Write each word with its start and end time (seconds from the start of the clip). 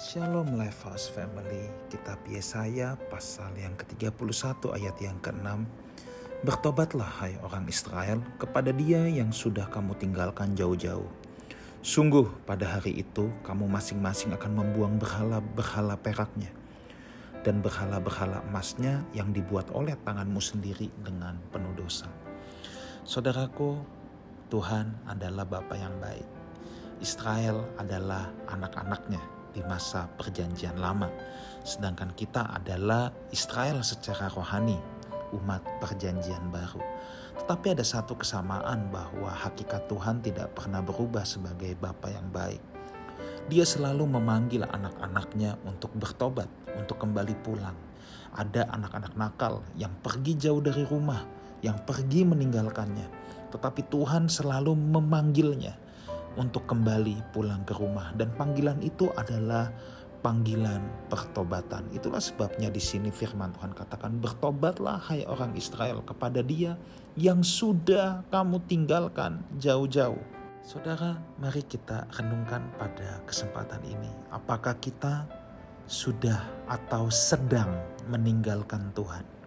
Shalom 0.00 0.56
Life 0.56 0.88
Family, 1.12 1.68
kitab 1.92 2.16
Yesaya 2.24 2.96
pasal 3.12 3.52
yang 3.52 3.76
ke-31 3.76 4.72
ayat 4.72 4.96
yang 4.96 5.20
ke-6. 5.20 5.44
Bertobatlah 6.40 7.20
hai 7.20 7.36
orang 7.44 7.68
Israel 7.68 8.24
kepada 8.40 8.72
dia 8.72 9.04
yang 9.04 9.28
sudah 9.28 9.68
kamu 9.68 9.92
tinggalkan 10.00 10.56
jauh-jauh. 10.56 11.04
Sungguh 11.84 12.32
pada 12.48 12.80
hari 12.80 13.04
itu 13.04 13.28
kamu 13.44 13.68
masing-masing 13.68 14.32
akan 14.32 14.64
membuang 14.64 14.96
berhala-berhala 14.96 16.00
peraknya 16.00 16.48
dan 17.44 17.60
berhala-berhala 17.60 18.40
emasnya 18.48 19.04
yang 19.12 19.36
dibuat 19.36 19.68
oleh 19.68 20.00
tanganmu 20.00 20.40
sendiri 20.40 20.88
dengan 21.04 21.36
penuh 21.52 21.76
dosa. 21.76 22.08
Saudaraku, 23.04 23.76
Tuhan 24.48 24.96
adalah 25.04 25.44
Bapa 25.44 25.76
yang 25.76 25.92
baik. 26.00 26.24
Israel 27.04 27.68
adalah 27.76 28.32
anak-anaknya 28.48 29.39
di 29.50 29.62
masa 29.66 30.06
perjanjian 30.18 30.78
lama. 30.78 31.10
Sedangkan 31.66 32.14
kita 32.16 32.48
adalah 32.56 33.12
Israel 33.34 33.84
secara 33.84 34.30
rohani, 34.32 34.78
umat 35.36 35.62
perjanjian 35.78 36.48
baru. 36.48 36.80
Tetapi 37.40 37.76
ada 37.78 37.84
satu 37.84 38.16
kesamaan 38.18 38.90
bahwa 38.92 39.32
hakikat 39.32 39.88
Tuhan 39.88 40.20
tidak 40.20 40.52
pernah 40.56 40.80
berubah 40.84 41.24
sebagai 41.24 41.72
Bapa 41.78 42.10
yang 42.12 42.28
baik. 42.32 42.60
Dia 43.50 43.66
selalu 43.66 44.06
memanggil 44.06 44.62
anak-anaknya 44.62 45.58
untuk 45.66 45.90
bertobat, 45.98 46.46
untuk 46.78 47.02
kembali 47.02 47.34
pulang. 47.42 47.74
Ada 48.30 48.70
anak-anak 48.70 49.18
nakal 49.18 49.66
yang 49.74 49.90
pergi 50.04 50.38
jauh 50.38 50.62
dari 50.62 50.86
rumah, 50.86 51.26
yang 51.64 51.82
pergi 51.82 52.22
meninggalkannya. 52.22 53.10
Tetapi 53.50 53.90
Tuhan 53.90 54.30
selalu 54.30 54.78
memanggilnya 54.78 55.89
untuk 56.38 56.66
kembali 56.70 57.34
pulang 57.34 57.66
ke 57.66 57.74
rumah 57.74 58.14
dan 58.14 58.30
panggilan 58.38 58.78
itu 58.82 59.10
adalah 59.18 59.70
panggilan 60.20 60.84
pertobatan. 61.08 61.88
Itulah 61.90 62.20
sebabnya 62.20 62.68
di 62.68 62.78
sini 62.78 63.08
firman 63.08 63.56
Tuhan 63.56 63.72
katakan 63.72 64.20
bertobatlah 64.20 65.00
hai 65.10 65.24
orang 65.24 65.56
Israel 65.56 66.04
kepada 66.04 66.44
Dia 66.44 66.76
yang 67.16 67.40
sudah 67.40 68.22
kamu 68.28 68.62
tinggalkan 68.68 69.42
jauh-jauh. 69.58 70.20
Saudara, 70.60 71.16
mari 71.40 71.64
kita 71.64 72.04
renungkan 72.20 72.68
pada 72.76 73.24
kesempatan 73.24 73.80
ini. 73.88 74.12
Apakah 74.28 74.76
kita 74.76 75.24
sudah 75.88 76.44
atau 76.68 77.08
sedang 77.08 77.80
meninggalkan 78.12 78.92
Tuhan? 78.92 79.39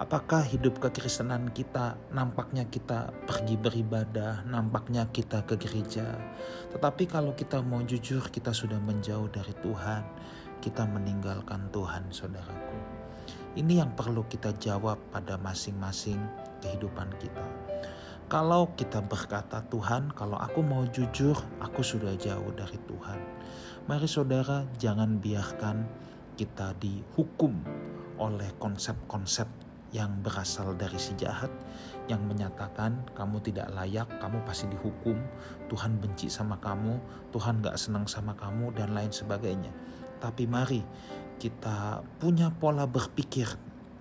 Apakah 0.00 0.40
hidup 0.48 0.80
kekristenan 0.80 1.52
kita 1.52 1.92
nampaknya 2.08 2.64
kita 2.64 3.12
pergi 3.28 3.60
beribadah, 3.60 4.48
nampaknya 4.48 5.04
kita 5.12 5.44
ke 5.44 5.60
gereja. 5.60 6.16
Tetapi 6.72 7.04
kalau 7.04 7.36
kita 7.36 7.60
mau 7.60 7.84
jujur 7.84 8.32
kita 8.32 8.48
sudah 8.48 8.80
menjauh 8.80 9.28
dari 9.28 9.52
Tuhan, 9.60 10.00
kita 10.64 10.88
meninggalkan 10.88 11.68
Tuhan 11.68 12.08
saudaraku. 12.08 12.80
Ini 13.60 13.84
yang 13.84 13.92
perlu 13.92 14.24
kita 14.24 14.56
jawab 14.56 14.96
pada 15.12 15.36
masing-masing 15.36 16.16
kehidupan 16.64 17.12
kita. 17.20 17.44
Kalau 18.32 18.72
kita 18.80 19.04
berkata 19.04 19.60
Tuhan, 19.68 20.16
kalau 20.16 20.40
aku 20.40 20.64
mau 20.64 20.80
jujur, 20.88 21.36
aku 21.60 21.84
sudah 21.84 22.16
jauh 22.16 22.48
dari 22.56 22.80
Tuhan. 22.88 23.20
Mari 23.84 24.08
saudara, 24.08 24.64
jangan 24.80 25.20
biarkan 25.20 25.84
kita 26.40 26.72
dihukum 26.80 27.52
oleh 28.16 28.48
konsep-konsep 28.56 29.68
yang 29.90 30.22
berasal 30.22 30.74
dari 30.78 30.98
si 30.98 31.14
jahat 31.18 31.50
yang 32.06 32.22
menyatakan 32.26 33.06
kamu 33.14 33.38
tidak 33.42 33.70
layak, 33.74 34.06
kamu 34.18 34.42
pasti 34.42 34.66
dihukum, 34.70 35.18
Tuhan 35.70 35.98
benci 36.02 36.26
sama 36.26 36.58
kamu, 36.58 36.98
Tuhan 37.30 37.62
gak 37.62 37.78
senang 37.78 38.06
sama 38.10 38.34
kamu 38.34 38.74
dan 38.74 38.94
lain 38.94 39.10
sebagainya. 39.14 39.70
Tapi 40.18 40.46
mari 40.46 40.82
kita 41.38 42.02
punya 42.18 42.50
pola 42.50 42.84
berpikir 42.84 43.46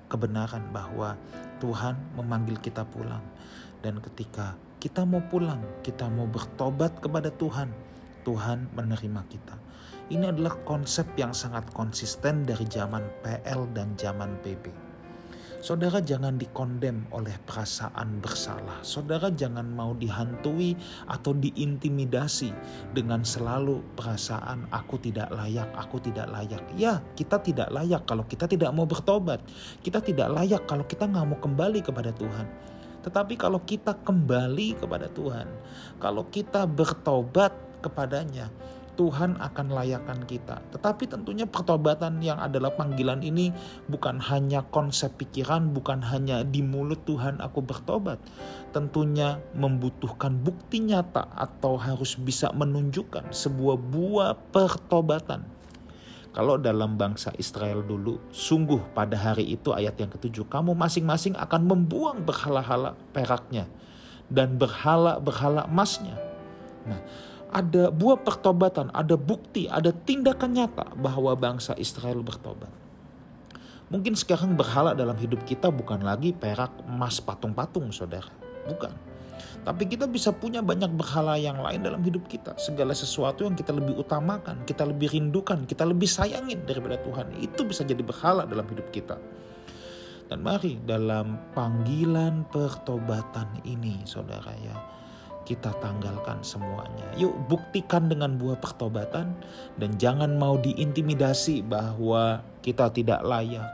kebenaran 0.09 0.73
bahwa 0.73 1.15
Tuhan 1.61 1.95
memanggil 2.17 2.57
kita 2.57 2.83
pulang. 2.89 3.21
Dan 3.79 4.01
ketika 4.03 4.57
kita 4.81 5.05
mau 5.07 5.23
pulang, 5.29 5.61
kita 5.85 6.09
mau 6.09 6.27
bertobat 6.27 6.99
kepada 6.99 7.31
Tuhan, 7.31 7.71
Tuhan 8.27 8.67
menerima 8.75 9.21
kita. 9.31 9.55
Ini 10.09 10.33
adalah 10.33 10.57
konsep 10.65 11.05
yang 11.15 11.31
sangat 11.31 11.69
konsisten 11.71 12.41
dari 12.43 12.65
zaman 12.65 13.05
PL 13.21 13.69
dan 13.77 13.93
zaman 13.95 14.41
PB. 14.41 14.88
Saudara 15.59 15.99
jangan 15.99 16.39
dikondem 16.39 17.03
oleh 17.11 17.35
perasaan 17.43 18.23
bersalah. 18.23 18.79
Saudara 18.79 19.27
jangan 19.27 19.67
mau 19.67 19.91
dihantui 19.91 20.79
atau 21.11 21.35
diintimidasi 21.35 22.55
dengan 22.95 23.27
selalu 23.27 23.83
perasaan 23.99 24.71
aku 24.71 24.95
tidak 25.03 25.27
layak, 25.35 25.67
aku 25.75 25.99
tidak 25.99 26.31
layak. 26.31 26.63
Ya, 26.79 27.03
kita 27.11 27.43
tidak 27.43 27.67
layak 27.75 28.07
kalau 28.07 28.23
kita 28.23 28.47
tidak 28.47 28.71
mau 28.71 28.87
bertobat. 28.87 29.43
Kita 29.83 29.99
tidak 29.99 30.31
layak 30.31 30.63
kalau 30.63 30.87
kita 30.87 31.11
nggak 31.11 31.27
mau 31.27 31.39
kembali 31.43 31.83
kepada 31.83 32.15
Tuhan. 32.15 32.47
Tetapi 33.03 33.35
kalau 33.35 33.59
kita 33.59 33.99
kembali 34.07 34.79
kepada 34.79 35.11
Tuhan, 35.11 35.47
kalau 35.99 36.23
kita 36.31 36.63
bertobat 36.71 37.51
kepadanya, 37.83 38.47
Tuhan 38.99 39.39
akan 39.39 39.67
layakkan 39.71 40.27
kita. 40.27 40.59
Tetapi 40.75 41.07
tentunya 41.07 41.47
pertobatan 41.47 42.19
yang 42.19 42.35
adalah 42.35 42.75
panggilan 42.75 43.23
ini 43.23 43.55
bukan 43.87 44.19
hanya 44.19 44.67
konsep 44.67 45.15
pikiran, 45.15 45.71
bukan 45.71 46.03
hanya 46.03 46.43
di 46.43 46.59
mulut 46.59 47.07
Tuhan 47.07 47.39
aku 47.39 47.63
bertobat. 47.63 48.19
Tentunya 48.75 49.39
membutuhkan 49.55 50.35
bukti 50.43 50.83
nyata 50.83 51.31
atau 51.31 51.79
harus 51.79 52.19
bisa 52.19 52.51
menunjukkan 52.51 53.31
sebuah 53.31 53.79
buah 53.79 54.35
pertobatan. 54.51 55.47
Kalau 56.35 56.59
dalam 56.59 56.99
bangsa 56.99 57.31
Israel 57.39 57.81
dulu, 57.81 58.19
sungguh 58.35 58.91
pada 58.91 59.15
hari 59.15 59.47
itu 59.47 59.71
ayat 59.71 59.95
yang 59.95 60.11
ketujuh, 60.11 60.45
kamu 60.51 60.75
masing-masing 60.75 61.39
akan 61.39 61.65
membuang 61.65 62.21
berhala-hala 62.27 62.99
peraknya 63.15 63.65
dan 64.27 64.59
berhala-berhala 64.59 65.65
emasnya. 65.65 66.19
Nah, 66.85 67.01
ada 67.49 67.89
buah 67.89 68.21
pertobatan, 68.21 68.93
ada 68.93 69.17
bukti, 69.17 69.65
ada 69.65 69.89
tindakan 69.89 70.53
nyata 70.53 70.93
bahwa 70.97 71.33
bangsa 71.33 71.73
Israel 71.81 72.21
bertobat. 72.21 72.69
Mungkin 73.89 74.13
sekarang 74.13 74.53
berhala 74.53 74.93
dalam 74.93 75.17
hidup 75.17 75.41
kita 75.49 75.73
bukan 75.73 76.05
lagi 76.05 76.29
perak, 76.29 76.69
emas, 76.85 77.17
patung-patung, 77.17 77.89
saudara. 77.89 78.29
Bukan. 78.69 78.93
Tapi 79.65 79.89
kita 79.89 80.05
bisa 80.05 80.29
punya 80.29 80.61
banyak 80.61 80.93
berhala 80.93 81.41
yang 81.41 81.57
lain 81.57 81.81
dalam 81.81 82.05
hidup 82.05 82.29
kita. 82.29 82.53
Segala 82.61 82.93
sesuatu 82.93 83.49
yang 83.49 83.57
kita 83.57 83.73
lebih 83.73 83.97
utamakan, 83.97 84.61
kita 84.69 84.85
lebih 84.85 85.09
rindukan, 85.09 85.65
kita 85.65 85.89
lebih 85.89 86.05
sayangin 86.05 86.61
daripada 86.69 87.01
Tuhan. 87.01 87.33
Itu 87.41 87.65
bisa 87.65 87.81
jadi 87.81 88.05
berhala 88.05 88.45
dalam 88.45 88.69
hidup 88.69 88.93
kita. 88.93 89.17
Dan 90.29 90.45
mari 90.45 90.77
dalam 90.85 91.49
panggilan 91.57 92.45
pertobatan 92.53 93.49
ini 93.65 94.05
saudara 94.05 94.53
ya 94.61 94.77
kita 95.49 95.73
tanggalkan 95.81 96.45
semuanya. 96.45 97.09
Yuk 97.17 97.33
buktikan 97.49 98.05
dengan 98.05 98.37
buah 98.37 98.61
pertobatan 98.61 99.33
dan 99.81 99.89
jangan 99.97 100.37
mau 100.37 100.61
diintimidasi 100.61 101.65
bahwa 101.65 102.45
kita 102.61 102.93
tidak 102.93 103.25
layak, 103.25 103.65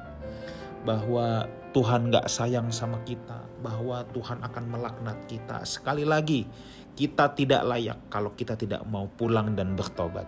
bahwa 0.87 1.51
Tuhan 1.75 2.07
gak 2.15 2.31
sayang 2.31 2.71
sama 2.71 3.03
kita, 3.03 3.43
bahwa 3.59 4.07
Tuhan 4.15 4.39
akan 4.39 4.63
melaknat 4.71 5.19
kita. 5.27 5.67
Sekali 5.67 6.07
lagi, 6.07 6.47
kita 6.95 7.35
tidak 7.35 7.67
layak 7.67 7.99
kalau 8.07 8.31
kita 8.31 8.55
tidak 8.55 8.87
mau 8.87 9.11
pulang 9.11 9.51
dan 9.59 9.75
bertobat. 9.75 10.23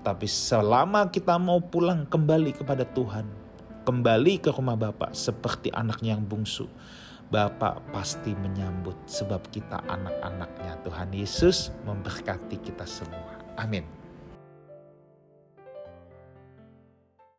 Tetapi 0.00 0.24
selama 0.24 1.12
kita 1.12 1.36
mau 1.36 1.60
pulang 1.60 2.08
kembali 2.08 2.56
kepada 2.56 2.88
Tuhan, 2.88 3.28
kembali 3.84 4.40
ke 4.40 4.48
rumah 4.48 4.80
Bapak 4.80 5.12
seperti 5.12 5.68
anaknya 5.76 6.16
yang 6.16 6.24
bungsu, 6.24 6.64
Bapak 7.26 7.90
pasti 7.90 8.38
menyambut 8.38 8.94
sebab 9.10 9.42
kita 9.50 9.82
anak-anaknya. 9.90 10.78
Tuhan 10.86 11.10
Yesus 11.10 11.74
memberkati 11.82 12.62
kita 12.62 12.86
semua. 12.86 13.42
Amin. 13.58 14.05